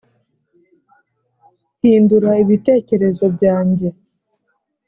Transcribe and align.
hindura 1.79 2.31
ibitekerezo 2.43 3.23
byanjye... 3.35 3.87